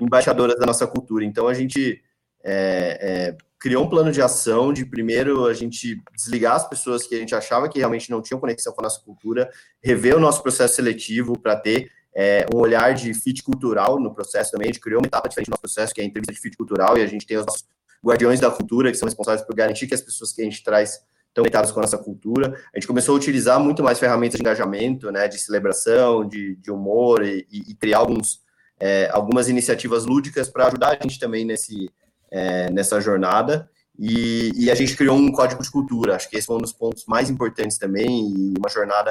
embaixadoras 0.00 0.56
da 0.58 0.66
nossa 0.66 0.87
cultura. 0.87 1.25
Então, 1.25 1.49
a 1.49 1.55
gente 1.55 2.00
é, 2.44 3.32
é, 3.32 3.37
criou 3.61 3.85
um 3.85 3.89
plano 3.89 4.11
de 4.11 4.23
ação 4.23 4.73
de 4.73 4.87
primeiro 4.87 5.47
a 5.47 5.53
gente 5.53 6.03
desligar 6.17 6.57
as 6.57 6.67
pessoas 6.67 7.07
que 7.07 7.15
a 7.15 7.19
gente 7.19 7.35
achava 7.35 7.69
que 7.69 7.79
realmente 7.79 8.11
não 8.11 8.23
tinham 8.23 8.41
conexão 8.41 8.73
com 8.73 8.81
a 8.81 8.85
nossa 8.85 9.01
cultura, 9.03 9.51
rever 9.83 10.17
o 10.17 10.21
nosso 10.21 10.43
processo 10.43 10.77
seletivo 10.77 11.39
para 11.39 11.55
ter 11.57 11.91
é, 12.17 12.47
um 12.53 12.57
olhar 12.59 12.95
de 12.95 13.12
fit 13.12 13.43
cultural 13.43 14.01
no 14.01 14.15
processo 14.15 14.51
também. 14.51 14.71
A 14.71 14.73
gente 14.73 14.81
criou 14.81 15.01
uma 15.01 15.07
etapa 15.07 15.29
diferente 15.29 15.49
do 15.49 15.51
nosso 15.51 15.61
processo, 15.61 15.93
que 15.93 16.01
é 16.01 16.05
a 16.05 16.07
entrevista 16.07 16.33
de 16.33 16.41
fit 16.41 16.57
cultural, 16.57 16.97
e 16.97 17.03
a 17.03 17.07
gente 17.07 17.27
tem 17.27 17.37
os 17.37 17.45
nossos 17.45 17.67
guardiões 18.03 18.41
da 18.41 18.51
cultura, 18.51 18.91
que 18.91 18.97
são 18.97 19.07
responsáveis 19.07 19.47
por 19.47 19.55
garantir 19.55 19.87
que 19.87 19.95
as 19.95 20.01
pessoas 20.01 20.33
que 20.33 20.41
a 20.41 20.45
gente 20.45 20.65
traz 20.65 21.03
estão 21.29 21.43
conectadas 21.43 21.71
com 21.71 21.81
a 21.81 21.83
nossa 21.83 21.99
cultura. 21.99 22.59
A 22.75 22.79
gente 22.79 22.87
começou 22.87 23.15
a 23.15 23.19
utilizar 23.19 23.61
muito 23.61 23.83
mais 23.83 23.99
ferramentas 23.99 24.37
de 24.37 24.43
engajamento, 24.43 25.12
né, 25.12 25.29
de 25.29 25.39
celebração, 25.39 26.27
de, 26.27 26.57
de 26.57 26.71
humor, 26.71 27.23
e, 27.23 27.47
e 27.51 27.75
criar 27.75 27.99
alguns, 27.99 28.41
é, 28.81 29.11
algumas 29.12 29.51
iniciativas 29.51 30.07
lúdicas 30.07 30.49
para 30.49 30.67
ajudar 30.67 30.97
a 30.99 31.02
gente 31.02 31.21
também 31.21 31.45
nesse 31.45 31.90
é, 32.30 32.70
nessa 32.70 33.00
jornada. 33.00 33.68
E, 33.99 34.52
e, 34.56 34.70
a 34.70 34.75
gente 34.75 34.96
criou 34.96 35.16
um 35.16 35.30
código 35.30 35.62
de 35.62 35.70
cultura. 35.70 36.16
Acho 36.16 36.30
que 36.30 36.37
esse 36.37 36.46
foi 36.46 36.56
um 36.56 36.60
dos 36.60 36.72
pontos 36.72 37.04
mais 37.06 37.28
importantes 37.28 37.76
também 37.76 38.30
e 38.30 38.54
uma 38.58 38.70
jornada 38.70 39.10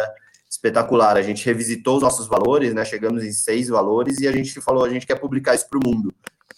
espetacular. 0.49 1.15
A 1.15 1.21
gente 1.21 1.45
revisitou 1.45 1.97
os 1.97 2.01
nossos 2.01 2.27
valores, 2.27 2.73
né? 2.73 2.83
Chegamos 2.83 3.23
em 3.23 3.31
seis 3.31 3.67
valores 3.67 4.19
e 4.19 4.27
a 4.27 4.31
gente 4.31 4.59
falou 4.61 4.83
a 4.83 4.89
gente 4.89 5.05
quer 5.05 5.19
publicar 5.19 5.53
isso 5.53 5.69
para 5.69 5.77
o 5.77 5.81
mundo 5.87 6.11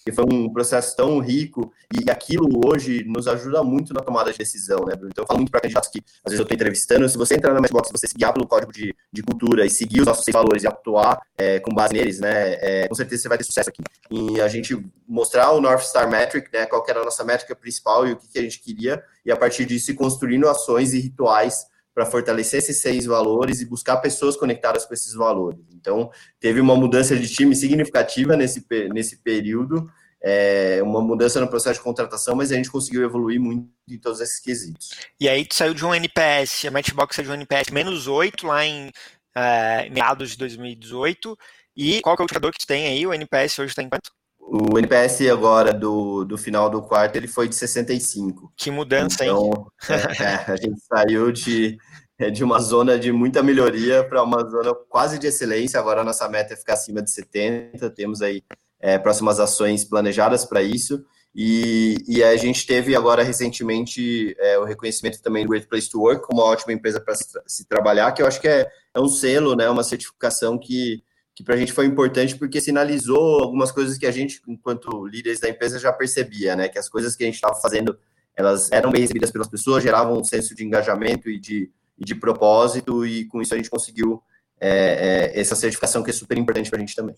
que 0.04 0.12
foi 0.12 0.26
um 0.32 0.52
processo 0.52 0.96
tão 0.96 1.20
rico 1.20 1.72
e 1.94 2.10
aquilo 2.10 2.48
hoje 2.66 3.04
nos 3.06 3.28
ajuda 3.28 3.64
muito 3.64 3.94
na 3.94 4.02
tomada 4.02 4.32
de 4.32 4.38
decisão, 4.38 4.86
né, 4.86 4.96
Bruno? 4.96 5.10
Então 5.12 5.24
eu 5.24 5.28
falo 5.28 5.40
muito 5.40 5.52
para 5.52 5.62
candidatos 5.62 5.90
que 5.90 6.00
às 6.24 6.32
vezes 6.32 6.40
eu 6.40 6.44
estou 6.44 6.56
entrevistando, 6.56 7.08
se 7.08 7.18
você 7.18 7.36
entrar 7.36 7.54
na 7.54 7.62
Matchbox, 7.62 7.88
se 7.88 7.94
você 7.94 8.08
seguir 8.08 8.32
pelo 8.34 8.48
código 8.48 8.72
de, 8.72 8.96
de 9.12 9.24
cultura 9.24 9.66
e 9.66 9.70
seguir 9.70 10.02
os 10.02 10.08
nossos 10.08 10.24
seis 10.24 10.34
valores 10.34 10.64
e 10.64 10.68
atuar 10.68 11.22
é, 11.38 11.60
com 11.60 11.74
base 11.74 11.94
neles, 11.94 12.20
né, 12.20 12.54
é, 12.62 12.88
com 12.88 12.96
certeza 12.96 13.24
você 13.24 13.30
vai 13.30 13.38
ter 13.38 13.44
sucesso 13.44 13.70
aqui. 13.70 13.84
E 14.10 14.42
a 14.42 14.48
gente 14.48 14.78
mostrar 15.08 15.52
o 15.52 15.62
North 15.62 15.84
Star 15.84 16.10
Metric, 16.10 16.50
né, 16.52 16.66
qual 16.66 16.84
era 16.88 17.02
a 17.02 17.06
nossa 17.06 17.24
métrica 17.24 17.56
principal 17.56 18.08
e 18.08 18.14
o 18.14 18.18
que, 18.18 18.28
que 18.28 18.40
a 18.40 18.42
gente 18.42 18.60
queria, 18.60 19.04
e 19.26 19.32
a 19.32 19.38
partir 19.38 19.66
disso 19.66 19.92
ir 19.92 19.96
construindo 19.96 20.48
ações 20.48 20.94
e 20.94 21.00
rituais 21.00 21.71
para 21.94 22.06
fortalecer 22.06 22.60
esses 22.60 22.82
seis 22.82 23.06
valores 23.06 23.62
e 23.62 23.66
buscar 23.66 23.98
pessoas 23.98 24.38
conectadas 24.38 24.86
com 24.86 24.94
esses 24.94 25.14
valores. 25.14 25.66
Então, 25.74 26.10
teve 26.40 26.60
uma 26.62 26.76
mudança 26.76 27.16
de 27.16 27.28
time 27.28 27.56
significativa 27.56 28.36
nesse, 28.36 28.66
nesse 28.94 29.18
período, 29.18 29.92
é, 30.24 30.80
uma 30.84 31.02
mudança 31.02 31.40
no 31.40 31.48
processo 31.48 31.80
de 31.80 31.84
contratação, 31.84 32.36
mas 32.36 32.52
a 32.52 32.56
gente 32.56 32.72
conseguiu 32.72 33.04
evoluir 33.04 33.42
muito 33.42 33.68
em 33.90 33.98
todos 33.98 34.22
esses 34.22 34.40
quesitos. 34.40 34.92
E 35.20 35.28
aí, 35.28 35.46
tu 35.46 35.56
saiu 35.56 35.74
de 35.74 35.84
um 35.84 35.94
NPS, 35.94 36.66
a 36.66 36.72
Matchbox 36.72 37.16
saiu 37.16 37.26
de 37.26 37.32
um 37.32 37.36
NPS 37.36 37.72
menos 37.72 38.08
8 38.08 38.48
lá 38.48 38.66
em 38.66 38.92
é, 39.36 39.90
meados 39.90 40.32
de 40.32 40.38
2018, 40.38 41.38
e 41.76 42.02
qual 42.02 42.16
que 42.16 42.22
é 42.22 42.24
o 42.24 42.26
indicador 42.26 42.52
que 42.52 42.60
tu 42.60 42.68
tem 42.68 42.88
aí? 42.88 43.06
O 43.08 43.14
NPS 43.14 43.60
hoje 43.60 43.72
está 43.72 43.82
em 43.82 43.90
quanto? 43.90 44.12
O 44.44 44.78
NPS 44.78 45.22
agora 45.30 45.74
do, 45.74 46.26
do 46.26 46.38
final 46.38 46.70
do 46.70 46.82
quarto 46.82 47.16
ele 47.16 47.28
foi 47.28 47.48
de 47.48 47.56
65. 47.56 48.52
Que 48.58 48.70
mudança, 48.70 49.24
então, 49.24 49.46
hein? 49.46 49.54
É, 49.90 50.24
é, 50.24 50.52
a 50.52 50.56
gente 50.56 50.82
saiu 50.82 51.32
de, 51.32 51.78
é, 52.20 52.30
de 52.30 52.44
uma 52.44 52.60
zona 52.60 53.00
de 53.00 53.12
muita 53.12 53.42
melhoria 53.42 54.04
para 54.04 54.22
uma 54.24 54.44
zona 54.50 54.74
quase 54.90 55.18
de 55.18 55.28
excelência. 55.28 55.80
Agora 55.80 56.02
a 56.02 56.04
nossa 56.04 56.28
meta 56.28 56.54
é 56.54 56.58
ficar 56.58 56.74
acima 56.74 57.02
de 57.02 57.12
70. 57.12 57.90
Temos 57.92 58.22
aí 58.22 58.44
é, 58.82 58.98
próximas 58.98 59.40
ações 59.40 59.86
planejadas 59.86 60.44
para 60.44 60.62
isso. 60.62 61.02
E, 61.34 61.96
e, 62.08 62.22
a 62.22 62.36
gente 62.36 62.68
teve 62.68 62.94
agora 62.94 63.24
recentemente 63.24 64.36
é, 64.38 64.60
o 64.60 64.66
reconhecimento 64.66 65.22
também 65.22 65.46
do 65.46 65.50
Great 65.50 65.66
Place 65.66 65.90
to 65.90 66.02
Work 66.02 66.28
como 66.28 66.42
uma 66.42 66.50
ótima 66.50 66.74
empresa 66.74 67.00
para 67.00 67.16
se, 67.16 67.26
se, 67.48 67.66
trabalhar, 67.66 68.12
que 68.12 68.22
eu 68.22 68.28
acho 68.28 68.42
que 68.42 68.50
é, 68.50 68.70
é 68.94 69.00
um 69.00 69.08
selo, 69.08 69.56
né, 69.56 69.70
uma 69.70 69.84
certificação 69.84 70.60
que 70.60 71.02
que 71.36 71.44
para 71.44 71.56
a 71.56 71.58
gente 71.58 71.72
foi 71.72 71.86
importante 71.86 72.36
porque 72.36 72.60
sinalizou 72.60 73.42
algumas 73.42 73.72
coisas 73.72 73.98
que 73.98 74.06
a 74.06 74.12
gente, 74.12 74.42
enquanto 74.48 75.06
líderes 75.08 75.40
da 75.40 75.50
empresa, 75.50 75.80
já 75.80 75.92
percebia, 75.92 76.56
né? 76.56 76.68
Que 76.68 76.78
as 76.78 76.90
coisas 76.90 77.16
que 77.16 77.24
a 77.24 77.26
gente 77.26 77.36
estava 77.36 77.56
fazendo, 77.56 77.98
elas 78.36 78.72
eram 78.72 78.92
bem 78.92 79.02
recebidas 79.02 79.32
pelas 79.32 79.48
pessoas, 79.48 79.84
geravam 79.84 80.20
um 80.20 80.24
senso 80.24 80.54
de 80.54 80.66
engajamento 80.66 81.30
e 81.30 81.40
de, 81.40 81.72
e 81.98 82.06
de 82.06 82.16
propósito, 82.16 83.06
e 83.06 83.26
com 83.26 83.42
isso 83.42 83.54
a 83.54 83.58
gente 83.58 83.70
conseguiu 83.70 84.22
é, 84.60 85.32
é, 85.34 85.40
essa 85.40 85.56
certificação 85.56 86.04
que 86.04 86.12
é 86.12 86.14
super 86.14 86.38
importante 86.38 86.70
para 86.70 86.78
a 86.78 86.82
gente 86.82 86.96
também. 86.96 87.16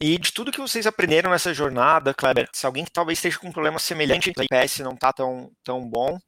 E 0.00 0.16
de 0.18 0.32
tudo 0.32 0.52
que 0.52 0.60
vocês 0.60 0.86
aprenderam 0.86 1.30
nessa 1.30 1.52
jornada, 1.52 2.14
Kleber, 2.14 2.48
se 2.52 2.66
alguém 2.66 2.84
que 2.84 2.92
talvez 2.92 3.18
esteja 3.18 3.38
com 3.38 3.48
um 3.48 3.52
problema 3.52 3.80
semelhante, 3.80 4.30
o 4.30 4.42
IPS 4.42 4.78
não 4.78 4.92
está 4.92 5.12
tão, 5.12 5.50
tão 5.64 5.80
bom, 5.88 6.18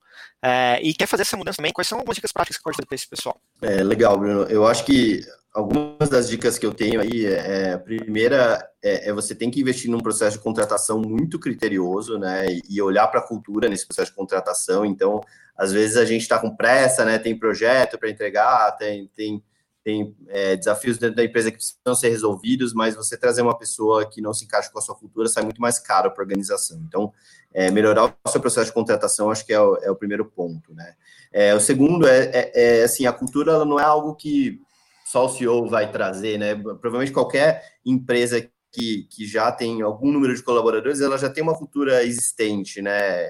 é, 0.43 0.81
e 0.83 0.93
quer 0.95 1.07
fazer 1.07 1.23
essa 1.23 1.37
mudança 1.37 1.59
também, 1.59 1.73
quais 1.73 1.87
são 1.87 1.99
algumas 1.99 2.17
dicas 2.17 2.33
práticas 2.33 2.57
que 2.57 2.65
pode 2.65 2.77
dar 2.79 2.87
para 2.87 2.95
esse 2.95 3.09
pessoal? 3.09 3.41
É, 3.63 3.83
legal, 3.83 4.19
Bruno. 4.19 4.43
Eu 4.45 4.67
acho 4.67 4.85
que 4.85 5.25
algumas 5.57 6.11
das 6.11 6.29
dicas 6.29 6.59
que 6.59 6.67
eu 6.67 6.75
tenho 6.75 7.01
aí, 7.01 7.25
é, 7.25 7.73
a 7.73 7.79
primeira 7.79 8.71
é, 8.83 9.09
é, 9.09 9.13
você 9.13 9.35
tem 9.35 9.51
que 9.51 9.61
investir 9.61 9.91
num 9.91 10.01
processo 10.01 10.37
de 10.37 10.43
contratação 10.45 11.01
muito 11.01 11.39
criterioso, 11.39 12.19
né, 12.19 12.47
e 12.69 12.81
olhar 12.83 13.09
para 13.09 13.21
a 13.21 13.27
cultura 13.27 13.67
nesse 13.67 13.87
processo 13.87 14.11
de 14.11 14.17
contratação. 14.17 14.85
Então, 14.85 15.19
às 15.57 15.73
vezes 15.73 15.97
a 15.97 16.05
gente 16.05 16.21
está 16.23 16.39
com 16.39 16.55
pressa, 16.55 17.07
né, 17.07 17.19
tem 17.19 17.39
projeto 17.39 17.99
para 17.99 18.11
entregar, 18.11 18.73
tem, 18.73 19.11
tem 19.17 19.43
tem 19.83 20.17
é, 20.27 20.57
desafios 20.57 20.99
dentro 20.99 21.15
da 21.15 21.23
empresa 21.23 21.49
que 21.49 21.59
precisam 21.59 21.95
ser 21.95 22.09
resolvidos, 22.09 22.75
mas 22.75 22.97
você 22.97 23.17
trazer 23.17 23.43
uma 23.43 23.57
pessoa 23.57 24.05
que 24.05 24.21
não 24.21 24.35
se 24.35 24.45
encaixa 24.45 24.69
com 24.69 24.81
a 24.81 24.83
sua 24.83 24.97
cultura 24.97 25.29
sai 25.29 25.45
muito 25.45 25.61
mais 25.61 25.79
caro 25.79 26.11
para 26.11 26.25
a 26.25 26.25
organização. 26.25 26.83
Então, 26.89 27.13
é, 27.55 27.71
melhorar 27.71 28.13
o 28.25 28.29
seu 28.29 28.41
processo 28.41 28.67
de 28.67 28.73
contratação, 28.73 29.31
acho 29.31 29.47
que 29.47 29.53
é 29.53 29.61
o, 29.61 29.77
é 29.77 29.89
o 29.89 29.95
primeiro 29.95 30.25
ponto, 30.25 30.75
né? 30.75 30.97
É, 31.33 31.55
o 31.55 31.61
segundo 31.61 32.05
é, 32.05 32.25
é, 32.33 32.53
é, 32.55 32.83
assim, 32.83 33.07
a 33.07 33.13
cultura 33.13 33.53
ela 33.53 33.65
não 33.65 33.79
é 33.79 33.85
algo 33.85 34.17
que 34.17 34.61
só 35.07 35.27
o 35.27 35.29
CEO 35.29 35.69
vai 35.69 35.91
trazer, 35.91 36.37
né? 36.39 36.55
Provavelmente 36.55 37.13
qualquer 37.13 37.63
empresa 37.85 38.41
que, 38.73 39.07
que 39.11 39.27
já 39.27 39.53
tem 39.53 39.81
algum 39.81 40.11
número 40.11 40.35
de 40.35 40.43
colaboradores, 40.43 41.01
ela 41.01 41.17
já 41.17 41.31
tem 41.31 41.43
uma 41.43 41.57
cultura 41.57 42.05
existente, 42.05 42.83
né? 42.83 43.27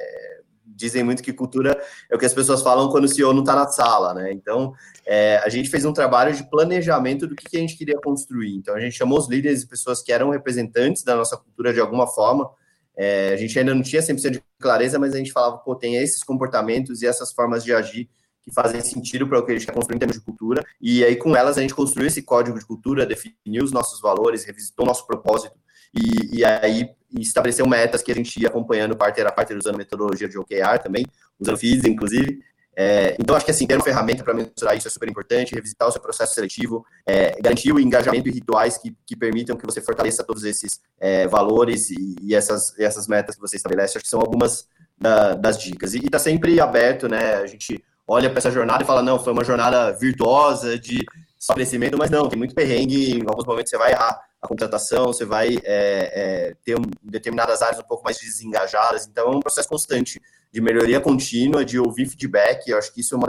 dizem 0.76 1.02
muito 1.02 1.22
que 1.22 1.32
cultura 1.32 1.80
é 2.10 2.14
o 2.14 2.18
que 2.18 2.26
as 2.26 2.34
pessoas 2.34 2.60
falam 2.62 2.90
quando 2.90 3.04
o 3.04 3.08
CEO 3.08 3.32
não 3.32 3.40
está 3.40 3.54
na 3.54 3.66
sala, 3.66 4.12
né? 4.12 4.32
Então, 4.32 4.74
é, 5.06 5.38
a 5.38 5.48
gente 5.48 5.70
fez 5.70 5.84
um 5.84 5.92
trabalho 5.92 6.34
de 6.34 6.48
planejamento 6.50 7.26
do 7.26 7.34
que, 7.34 7.48
que, 7.48 7.56
a 7.56 7.60
gente 7.60 7.76
queria 7.76 7.98
construir. 8.00 8.54
Então, 8.56 8.74
a 8.74 8.80
gente 8.80 8.96
chamou 8.96 9.18
os 9.18 9.28
líderes 9.28 9.62
e 9.62 9.68
pessoas 9.68 10.02
que 10.02 10.12
eram 10.12 10.30
representantes 10.30 11.02
da 11.02 11.16
nossa 11.16 11.36
cultura 11.36 11.72
de 11.72 11.80
alguma 11.80 12.06
forma. 12.06 12.50
É, 12.96 13.32
a 13.32 13.36
gente 13.36 13.58
ainda 13.58 13.74
não 13.74 13.82
tinha 13.82 14.02
100% 14.02 14.30
de 14.30 14.42
clareza, 14.60 14.98
mas 14.98 15.14
a 15.14 15.18
gente 15.18 15.32
falava, 15.32 15.58
pô, 15.58 15.74
tem 15.74 15.96
esses 15.96 16.22
comportamentos 16.22 17.02
e 17.02 17.06
essas 17.06 17.32
formas 17.32 17.62
de 17.62 17.72
agir 17.72 18.08
que 18.46 18.54
fazem 18.54 18.80
sentido 18.80 19.26
para 19.26 19.40
o 19.40 19.44
que 19.44 19.50
a 19.50 19.54
gente 19.56 19.66
quer 19.66 19.72
construir 19.72 19.96
em 19.96 19.98
termos 19.98 20.16
de 20.16 20.22
cultura. 20.22 20.64
E 20.80 21.04
aí, 21.04 21.16
com 21.16 21.34
elas, 21.34 21.58
a 21.58 21.60
gente 21.60 21.74
construiu 21.74 22.06
esse 22.06 22.22
código 22.22 22.56
de 22.56 22.64
cultura, 22.64 23.04
definiu 23.04 23.64
os 23.64 23.72
nossos 23.72 24.00
valores, 24.00 24.44
revisitou 24.44 24.84
o 24.84 24.88
nosso 24.88 25.04
propósito 25.04 25.58
e, 25.92 26.38
e 26.38 26.44
aí 26.44 26.88
estabeleceu 27.18 27.66
metas 27.66 28.02
que 28.02 28.12
a 28.12 28.14
gente 28.14 28.40
ia 28.40 28.46
acompanhando 28.46 28.96
parter 28.96 29.26
a 29.26 29.32
parter, 29.32 29.58
usando 29.58 29.76
metodologia 29.76 30.28
de 30.28 30.38
OKR 30.38 30.78
também, 30.80 31.04
usando 31.40 31.58
FIDS, 31.58 31.84
inclusive. 31.86 32.40
É, 32.78 33.16
então, 33.18 33.34
acho 33.34 33.44
que 33.44 33.50
assim, 33.50 33.66
ter 33.66 33.74
uma 33.74 33.82
ferramenta 33.82 34.22
para 34.22 34.34
mensurar 34.34 34.76
isso 34.76 34.86
é 34.86 34.90
super 34.90 35.08
importante, 35.08 35.54
revisitar 35.54 35.88
o 35.88 35.90
seu 35.90 36.00
processo 36.00 36.34
seletivo, 36.34 36.86
é, 37.04 37.34
garantir 37.40 37.72
o 37.72 37.80
engajamento 37.80 38.28
e 38.28 38.32
rituais 38.32 38.78
que, 38.78 38.94
que 39.04 39.16
permitam 39.16 39.56
que 39.56 39.64
você 39.64 39.80
fortaleça 39.80 40.22
todos 40.22 40.44
esses 40.44 40.80
é, 41.00 41.26
valores 41.26 41.90
e, 41.90 42.16
e, 42.20 42.34
essas, 42.34 42.78
essas 42.78 43.08
metas 43.08 43.34
que 43.34 43.40
você 43.40 43.56
estabelece. 43.56 43.96
Acho 43.96 44.04
que 44.04 44.10
são 44.10 44.20
algumas 44.20 44.68
da, 44.98 45.34
das 45.34 45.58
dicas. 45.58 45.94
E 45.94 45.98
está 45.98 46.18
sempre 46.18 46.60
aberto, 46.60 47.08
né? 47.08 47.36
A 47.36 47.46
gente 47.46 47.82
olha 48.06 48.30
para 48.30 48.38
essa 48.38 48.50
jornada 48.50 48.82
e 48.82 48.86
fala, 48.86 49.02
não, 49.02 49.18
foi 49.18 49.32
uma 49.32 49.44
jornada 49.44 49.92
virtuosa 49.92 50.78
de 50.78 51.04
só 51.38 51.54
crescimento, 51.54 51.98
mas 51.98 52.10
não, 52.10 52.28
tem 52.28 52.38
muito 52.38 52.54
perrengue, 52.54 53.18
em 53.18 53.22
alguns 53.26 53.44
momentos 53.44 53.70
você 53.70 53.78
vai 53.78 53.92
errar 53.92 54.20
a 54.40 54.48
contratação, 54.48 55.06
você 55.06 55.24
vai 55.24 55.56
é, 55.56 55.60
é, 55.64 56.56
ter 56.64 56.78
um, 56.78 56.82
determinadas 57.02 57.62
áreas 57.62 57.78
um 57.78 57.86
pouco 57.86 58.04
mais 58.04 58.18
desengajadas, 58.18 59.06
então 59.06 59.32
é 59.32 59.36
um 59.36 59.40
processo 59.40 59.68
constante 59.68 60.20
de 60.52 60.60
melhoria 60.60 61.00
contínua, 61.00 61.64
de 61.64 61.78
ouvir 61.78 62.06
feedback, 62.06 62.68
eu 62.68 62.78
acho 62.78 62.92
que 62.92 63.00
isso 63.00 63.14
é 63.14 63.18
um 63.18 63.20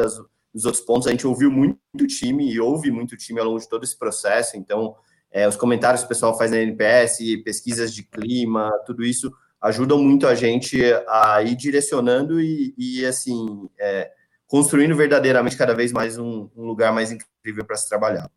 dos 0.53 0.65
outros 0.65 0.83
pontos, 0.83 1.07
a 1.07 1.11
gente 1.11 1.27
ouviu 1.27 1.51
muito 1.51 2.07
time 2.07 2.51
e 2.51 2.59
ouve 2.59 2.91
muito 2.91 3.17
time 3.17 3.39
ao 3.39 3.47
longo 3.47 3.59
de 3.59 3.67
todo 3.67 3.83
esse 3.83 3.97
processo, 3.97 4.57
então 4.57 4.95
é, 5.31 5.47
os 5.47 5.55
comentários 5.55 6.01
que 6.01 6.05
o 6.05 6.09
pessoal 6.09 6.37
faz 6.37 6.51
na 6.51 6.57
NPS, 6.57 7.19
pesquisas 7.43 7.93
de 7.93 8.03
clima, 8.03 8.71
tudo 8.85 9.03
isso 9.03 9.31
ajudam 9.61 10.01
muito 10.01 10.27
a 10.27 10.35
gente 10.35 10.79
a 11.07 11.41
ir 11.43 11.55
direcionando 11.55 12.39
e, 12.39 12.73
e 12.77 13.05
assim, 13.05 13.67
é, 13.79 14.11
construindo 14.47 14.95
verdadeiramente 14.95 15.57
cada 15.57 15.75
vez 15.75 15.91
mais 15.91 16.17
um, 16.17 16.49
um 16.55 16.65
lugar 16.65 16.93
mais 16.93 17.11
incrível 17.11 17.65
para 17.65 17.75
se 17.75 17.87
trabalhar. 17.87 18.29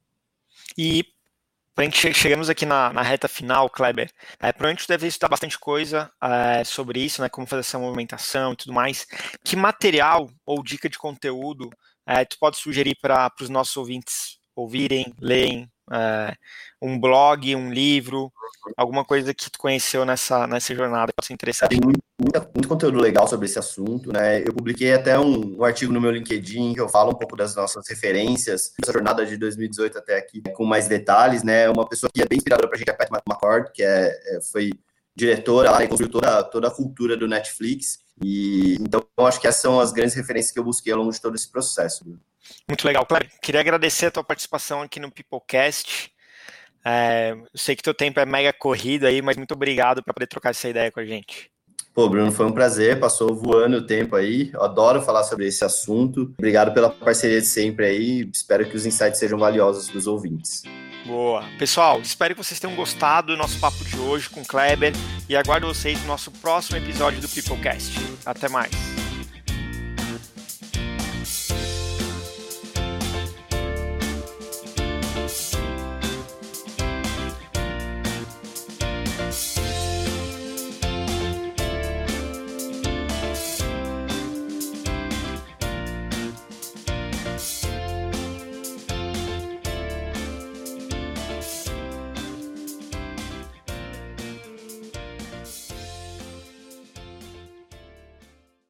E 0.76 1.04
a 1.76 1.82
gente 1.82 2.12
chegamos 2.12 2.50
aqui 2.50 2.66
na, 2.66 2.92
na, 2.92 3.00
reta 3.00 3.26
final, 3.26 3.70
Kleber, 3.70 4.10
é, 4.38 4.52
provavelmente 4.52 4.86
deve 4.86 5.06
estudar 5.06 5.28
bastante 5.28 5.58
coisa 5.58 6.10
é, 6.22 6.62
sobre 6.64 7.00
isso, 7.00 7.22
né, 7.22 7.28
como 7.28 7.46
fazer 7.46 7.60
essa 7.60 7.78
movimentação 7.78 8.52
e 8.52 8.56
tudo 8.56 8.72
mais. 8.72 9.06
Que 9.42 9.56
material 9.56 10.28
ou 10.44 10.62
dica 10.62 10.88
de 10.88 10.98
conteúdo 10.98 11.70
é, 12.06 12.24
tu 12.24 12.36
pode 12.38 12.58
sugerir 12.58 12.96
para 13.00 13.32
os 13.40 13.48
nossos 13.48 13.76
ouvintes 13.76 14.38
ouvirem, 14.54 15.14
lerem, 15.18 15.70
é, 15.92 16.36
um 16.80 16.98
blog, 16.98 17.54
um 17.54 17.72
livro, 17.72 18.32
alguma 18.76 19.04
coisa 19.04 19.34
que 19.34 19.50
tu 19.50 19.58
conheceu 19.58 20.04
nessa, 20.04 20.46
nessa 20.46 20.74
jornada 20.74 21.08
que 21.08 21.16
pode 21.16 21.26
ser 21.26 21.34
interessante. 21.34 21.70
Tem 21.70 21.80
muito, 21.82 22.00
muito, 22.54 22.68
conteúdo 22.68 22.98
legal 23.00 23.26
sobre 23.26 23.46
esse 23.46 23.58
assunto, 23.58 24.12
né? 24.12 24.40
Eu 24.40 24.54
publiquei 24.54 24.92
até 24.92 25.18
um, 25.18 25.58
um, 25.58 25.64
artigo 25.64 25.92
no 25.92 26.00
meu 26.00 26.10
LinkedIn 26.10 26.74
que 26.74 26.80
eu 26.80 26.88
falo 26.88 27.10
um 27.10 27.14
pouco 27.14 27.36
das 27.36 27.54
nossas 27.54 27.86
referências, 27.88 28.72
essa 28.82 28.92
jornada 28.92 29.26
de 29.26 29.36
2018 29.36 29.98
até 29.98 30.16
aqui, 30.16 30.42
com 30.54 30.64
mais 30.64 30.88
detalhes, 30.88 31.42
né? 31.42 31.68
Uma 31.68 31.88
pessoa 31.88 32.10
que 32.12 32.22
é 32.22 32.26
bem 32.26 32.38
inspiradora 32.38 32.68
pra 32.68 32.78
gente 32.78 32.88
é 32.88 32.92
a 32.92 32.96
Pat 32.96 33.10
McCord, 33.26 33.72
que 33.72 33.82
é, 33.82 34.08
é, 34.36 34.40
foi 34.40 34.70
diretora 35.14 35.70
lá 35.70 35.84
e 35.84 35.88
construiu 35.88 36.10
toda, 36.10 36.42
toda 36.44 36.68
a 36.68 36.70
cultura 36.70 37.16
do 37.16 37.28
Netflix. 37.28 37.98
E 38.22 38.76
então 38.80 39.04
eu 39.18 39.26
acho 39.26 39.40
que 39.40 39.46
essas 39.46 39.60
são 39.60 39.80
as 39.80 39.92
grandes 39.92 40.14
referências 40.14 40.52
que 40.52 40.58
eu 40.58 40.64
busquei 40.64 40.92
ao 40.92 40.98
longo 40.98 41.12
de 41.12 41.20
todo 41.20 41.34
esse 41.34 41.50
processo. 41.50 42.04
Muito 42.68 42.86
legal, 42.86 43.04
Claro. 43.06 43.26
Queria 43.42 43.60
agradecer 43.60 44.06
a 44.06 44.10
tua 44.10 44.24
participação 44.24 44.82
aqui 44.82 45.00
no 45.00 45.10
Peoplecast. 45.10 46.12
É, 46.84 47.32
eu 47.32 47.46
sei 47.54 47.76
que 47.76 47.82
teu 47.82 47.94
tempo 47.94 48.20
é 48.20 48.26
mega 48.26 48.52
corrido 48.52 49.06
aí, 49.06 49.20
mas 49.20 49.36
muito 49.36 49.52
obrigado 49.52 50.02
por 50.02 50.14
poder 50.14 50.26
trocar 50.26 50.50
essa 50.50 50.68
ideia 50.68 50.90
com 50.90 51.00
a 51.00 51.04
gente. 51.04 51.50
Pô, 51.92 52.08
Bruno, 52.08 52.30
foi 52.30 52.46
um 52.46 52.52
prazer, 52.52 53.00
passou 53.00 53.34
voando 53.34 53.78
o 53.78 53.86
tempo 53.86 54.14
aí. 54.14 54.50
Eu 54.54 54.62
adoro 54.62 55.02
falar 55.02 55.24
sobre 55.24 55.46
esse 55.46 55.64
assunto. 55.64 56.32
Obrigado 56.38 56.72
pela 56.72 56.88
parceria 56.88 57.40
de 57.40 57.46
sempre 57.46 57.86
aí. 57.86 58.30
Espero 58.32 58.68
que 58.68 58.76
os 58.76 58.86
insights 58.86 59.18
sejam 59.18 59.38
valiosos 59.38 59.90
para 59.90 59.98
os 59.98 60.06
ouvintes. 60.06 60.62
Boa. 61.04 61.44
Pessoal, 61.58 62.00
espero 62.00 62.34
que 62.34 62.44
vocês 62.44 62.60
tenham 62.60 62.76
gostado 62.76 63.32
do 63.32 63.36
nosso 63.36 63.58
papo 63.58 63.84
de 63.84 63.98
hoje 63.98 64.30
com 64.30 64.42
o 64.42 64.46
Kleber 64.46 64.92
e 65.28 65.36
aguardo 65.36 65.66
vocês 65.66 66.00
no 66.02 66.06
nosso 66.06 66.30
próximo 66.30 66.76
episódio 66.76 67.20
do 67.20 67.28
Peoplecast. 67.28 67.98
Até 68.24 68.48
mais. 68.48 68.70